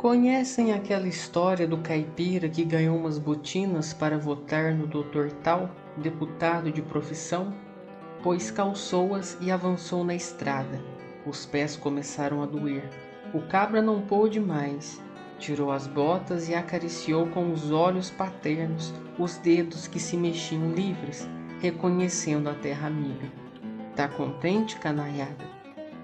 [0.00, 6.72] Conhecem aquela história do caipira que ganhou umas botinas para votar no doutor Tal, deputado
[6.72, 7.52] de profissão?
[8.22, 10.82] Pois calçou-as e avançou na estrada.
[11.26, 12.88] Os pés começaram a doer.
[13.34, 14.98] O cabra não pôde mais.
[15.38, 21.28] Tirou as botas e acariciou com os olhos paternos os dedos que se mexiam livres,
[21.60, 23.30] reconhecendo a terra amiga.
[23.94, 25.44] Tá contente, canaiada?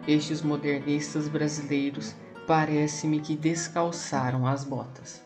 [0.06, 2.14] Estes modernistas brasileiros
[2.46, 5.24] parece-me que descalçaram as botas.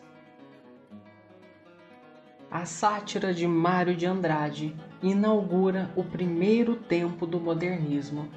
[2.49, 8.27] A sátira de Mário de Andrade inaugura o primeiro tempo do modernismo,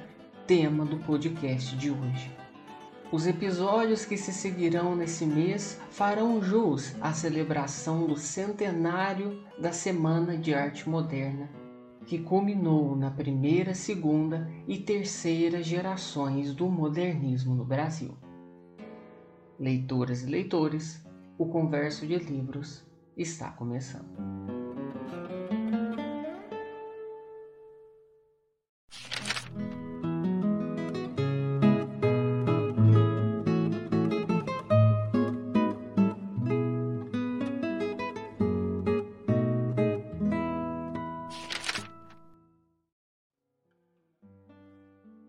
[0.47, 2.31] tema do podcast de hoje.
[3.11, 10.37] Os episódios que se seguirão nesse mês farão jus à celebração do centenário da Semana
[10.37, 11.49] de Arte Moderna,
[12.05, 18.15] que culminou na primeira, segunda e terceira gerações do modernismo no Brasil
[19.59, 21.05] leitoras e leitores,
[21.37, 22.83] o Converso de Livros
[23.17, 24.05] está começando.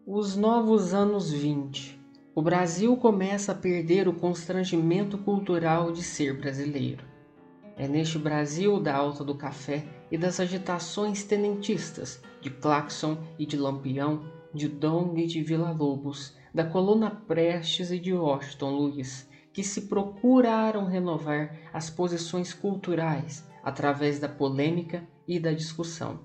[0.04, 1.95] Os novos anos 20
[2.36, 7.02] o Brasil começa a perder o constrangimento cultural de ser brasileiro.
[7.78, 13.56] É neste Brasil da alta do café e das agitações tenentistas, de claxon e de
[13.56, 19.64] lampião, de Dong e de Vila Lobos, da coluna Prestes e de Washington Luiz, que
[19.64, 26.20] se procuraram renovar as posições culturais através da polêmica e da discussão.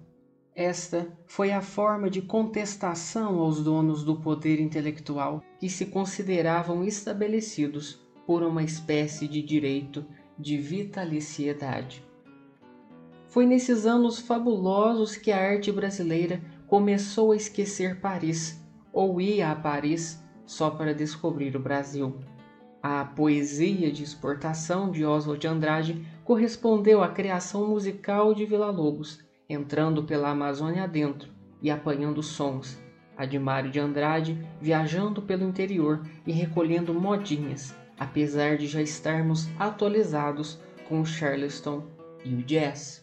[0.56, 8.06] Esta foi a forma de contestação aos donos do poder intelectual que se consideravam estabelecidos
[8.28, 10.06] por uma espécie de direito
[10.38, 12.04] de vitaliciedade.
[13.30, 18.62] Foi nesses anos fabulosos que a arte brasileira começou a esquecer Paris,
[18.92, 22.18] ou ia a Paris só para descobrir o Brasil.
[22.84, 29.31] A poesia de exportação de Oswald de Andrade correspondeu à criação musical de Vila Lobos
[29.52, 31.30] entrando pela Amazônia adentro
[31.62, 32.82] e apanhando sons,
[33.18, 41.02] a de Andrade viajando pelo interior e recolhendo modinhas, apesar de já estarmos atualizados com
[41.02, 41.84] o Charleston
[42.24, 43.02] e o jazz.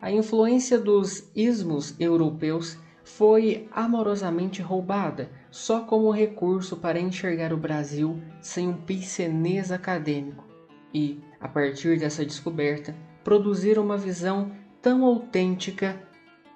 [0.00, 8.20] A influência dos ismos europeus foi amorosamente roubada só como recurso para enxergar o Brasil
[8.40, 10.44] sem um piscenês acadêmico
[10.92, 14.52] e, a partir dessa descoberta, produzir uma visão
[14.86, 16.00] tão autêntica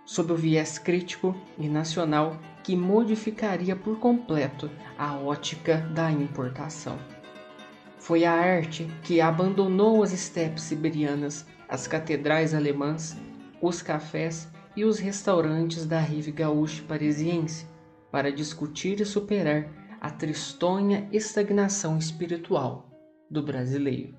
[0.06, 6.96] sob o viés crítico e nacional que modificaria por completo a ótica da importação.
[7.98, 13.16] Foi a arte que abandonou as estepes siberianas, as catedrais alemãs,
[13.60, 17.66] os cafés e os restaurantes da rive gaúcha parisiense
[18.12, 19.68] para discutir e superar
[20.00, 22.88] a tristonha estagnação espiritual
[23.28, 24.14] do brasileiro.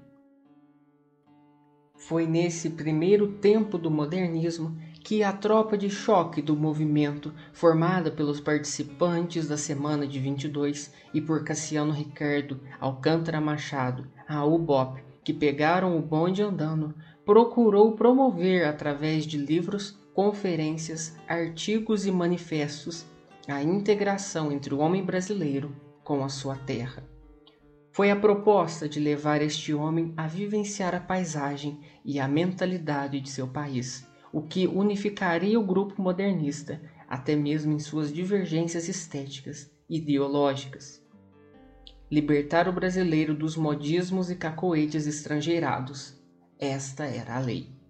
[2.08, 8.40] Foi nesse primeiro tempo do modernismo que a tropa de choque do movimento, formada pelos
[8.40, 15.96] participantes da Semana de 22 e por Cassiano Ricardo, Alcântara Machado, Raul Bop, que pegaram
[15.96, 23.06] o bonde andando, procurou promover através de livros, conferências, artigos e manifestos
[23.48, 27.04] a integração entre o homem brasileiro com a sua terra.
[27.94, 33.30] Foi a proposta de levar este homem a vivenciar a paisagem e a mentalidade de
[33.30, 39.98] seu país, o que unificaria o grupo modernista, até mesmo em suas divergências estéticas e
[39.98, 41.04] ideológicas.
[42.10, 46.18] Libertar o brasileiro dos modismos e cacoetes estrangeirados.
[46.58, 47.81] Esta era a lei.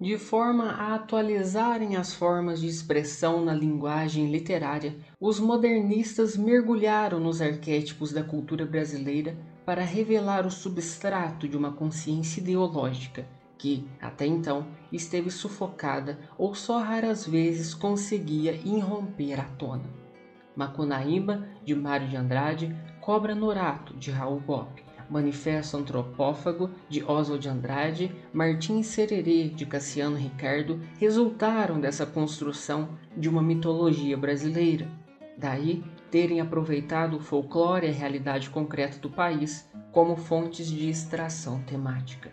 [0.00, 7.42] De forma a atualizarem as formas de expressão na linguagem literária, os modernistas mergulharam nos
[7.42, 9.36] arquétipos da cultura brasileira
[9.66, 13.26] para revelar o substrato de uma consciência ideológica
[13.58, 19.90] que, até então, esteve sufocada ou só raras vezes conseguia irromper à tona.
[20.54, 27.48] Macunaíba, de Mário de Andrade, Cobra Norato, de Raul Bopp, Manifesto Antropófago, de Oswald de
[27.48, 34.90] Andrade, Martim Sererê, de Cassiano Ricardo, resultaram dessa construção de uma mitologia brasileira.
[35.36, 41.62] Daí terem aproveitado o folclore e a realidade concreta do país como fontes de extração
[41.62, 42.32] temática.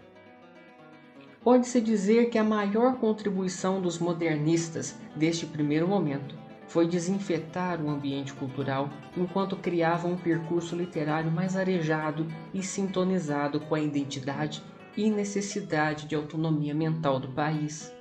[1.43, 8.33] Pode-se dizer que a maior contribuição dos modernistas deste primeiro momento foi desinfetar o ambiente
[8.33, 14.63] cultural enquanto criavam um percurso literário mais arejado e sintonizado com a identidade
[14.97, 17.93] e necessidade de autonomia mental do país.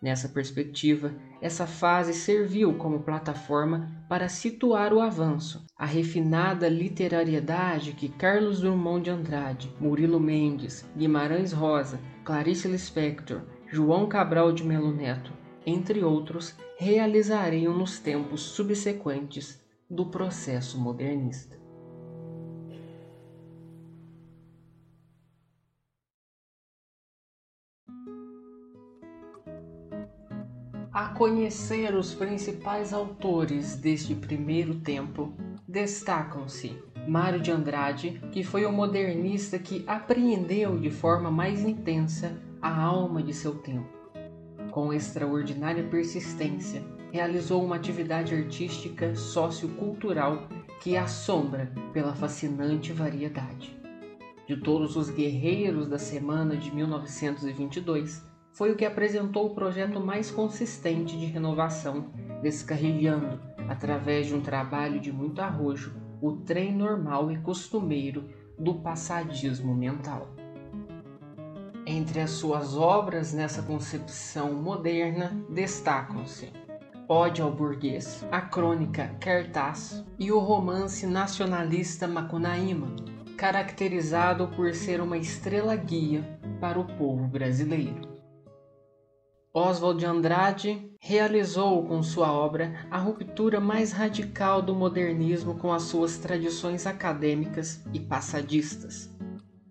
[0.00, 8.08] Nessa perspectiva, essa fase serviu como plataforma para situar o avanço, a refinada literariedade que
[8.08, 15.32] Carlos Drummond de Andrade, Murilo Mendes, Guimarães Rosa, Clarice Lispector, João Cabral de Melo Neto,
[15.66, 19.60] entre outros, realizariam nos tempos subsequentes
[19.90, 21.56] do processo modernista.
[30.92, 35.34] A conhecer os principais autores deste primeiro tempo,
[35.68, 36.74] destacam-se
[37.06, 43.22] Mário de Andrade, que foi o modernista que apreendeu de forma mais intensa a alma
[43.22, 43.95] de seu tempo.
[44.76, 50.50] Com extraordinária persistência, realizou uma atividade artística sociocultural
[50.82, 53.74] que assombra pela fascinante variedade.
[54.46, 60.30] De todos os guerreiros da semana de 1922, foi o que apresentou o projeto mais
[60.30, 62.10] consistente de renovação,
[62.42, 63.40] descarrilhando,
[63.70, 70.35] através de um trabalho de muito arrojo, o trem normal e costumeiro do passadismo mental.
[71.88, 76.52] Entre as suas obras nessa concepção moderna destacam-se
[77.08, 82.88] Ode ao Burguês, a Crônica Cartaz e o romance nacionalista Macunaíma,
[83.36, 86.24] caracterizado por ser uma estrela guia
[86.60, 88.16] para o povo brasileiro.
[89.54, 95.84] Oswald de Andrade realizou com sua obra a ruptura mais radical do modernismo com as
[95.84, 99.15] suas tradições acadêmicas e passadistas.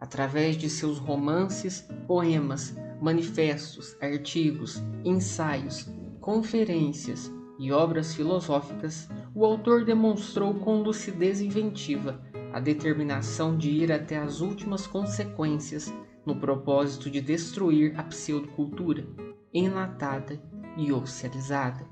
[0.06, 5.90] Através de seus romances, poemas, manifestos, artigos, ensaios,
[6.22, 12.22] conferências e obras filosóficas, o autor demonstrou com lucidez inventiva
[12.54, 15.92] a determinação de ir até as últimas consequências
[16.24, 19.08] no propósito de destruir a pseudocultura
[19.52, 20.40] enlatada
[20.78, 21.84] e oficializada.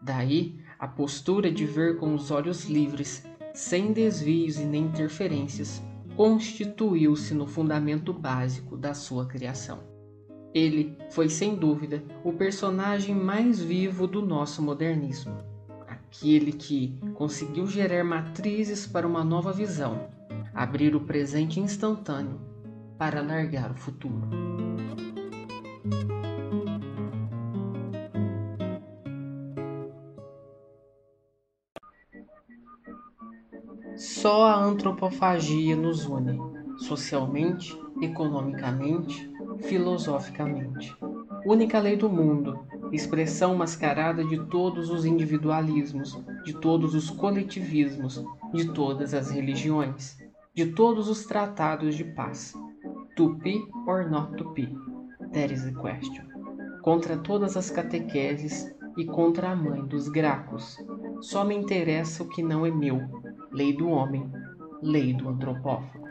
[0.00, 5.82] Daí a postura de ver com os olhos livres, sem desvios e nem interferências,
[6.16, 9.80] constituiu-se no fundamento básico da sua criação.
[10.54, 15.36] Ele foi, sem dúvida, o personagem mais vivo do nosso modernismo,
[15.86, 20.08] aquele que conseguiu gerar matrizes para uma nova visão,
[20.54, 22.40] abrir o presente instantâneo
[22.96, 24.26] para largar o futuro.
[34.06, 36.38] Só a antropofagia nos une,
[36.78, 39.28] socialmente, economicamente,
[39.62, 40.96] filosoficamente.
[41.44, 42.56] Única lei do mundo,
[42.92, 48.24] expressão mascarada de todos os individualismos, de todos os coletivismos,
[48.54, 50.16] de todas as religiões,
[50.54, 52.54] de todos os tratados de paz.
[53.42, 54.72] Be or not be?
[55.32, 56.24] That is the question.
[56.80, 60.78] Contra todas as catequeses e contra a mãe dos gracos.
[61.20, 63.00] Só me interessa o que não é meu,
[63.56, 64.30] lei do homem,
[64.82, 66.04] lei do antropófago.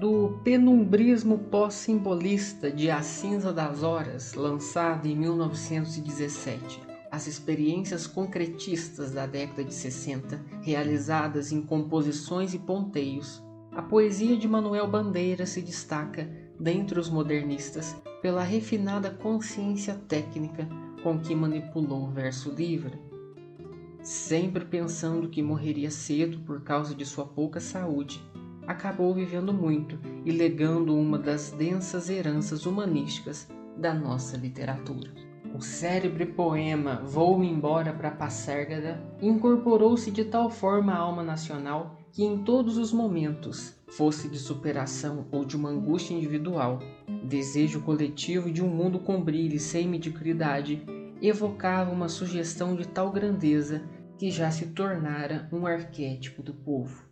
[0.00, 9.26] Do penumbrismo pós-simbolista de A Cinza das Horas, lançado em 1917, as experiências concretistas da
[9.26, 16.26] década de 60, realizadas em composições e ponteios, a poesia de Manuel Bandeira se destaca,
[16.58, 20.66] dentre os modernistas, pela refinada consciência técnica
[21.02, 22.98] com que manipulou o verso livre.
[24.02, 28.22] Sempre pensando que morreria cedo por causa de sua pouca saúde,
[28.66, 35.12] acabou vivendo muito e legando uma das densas heranças humanísticas da nossa literatura.
[35.54, 42.24] O célebre poema Vou-me embora para Passárgada incorporou-se de tal forma à alma nacional que
[42.24, 46.80] em todos os momentos, fosse de superação ou de uma angústia individual,
[47.24, 50.82] desejo coletivo de um mundo com brilho e sem mediocridade,
[51.22, 53.82] evocava uma sugestão de tal grandeza
[54.18, 57.08] que já se tornara um arquétipo do povo.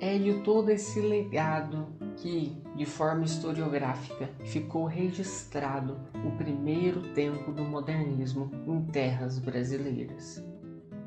[0.00, 7.64] É de todo esse legado que, de forma historiográfica, ficou registrado o primeiro tempo do
[7.64, 10.44] modernismo em terras brasileiras.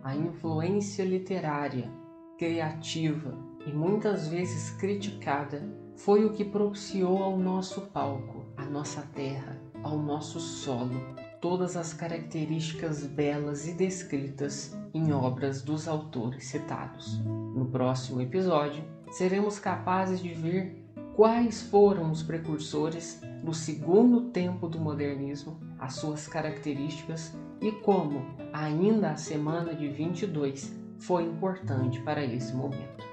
[0.07, 1.91] A influência literária,
[2.37, 9.59] criativa e muitas vezes criticada foi o que propiciou ao nosso palco, à nossa terra,
[9.83, 10.95] ao nosso solo,
[11.41, 17.19] todas as características belas e descritas em obras dos autores citados.
[17.25, 20.87] No próximo episódio, seremos capazes de ver
[21.17, 29.11] quais foram os precursores do segundo tempo do modernismo, as suas características e como ainda
[29.11, 33.05] a semana de 22 foi importante para esse momento.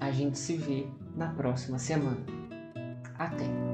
[0.00, 2.24] A gente se vê na próxima semana.
[3.18, 3.69] Até!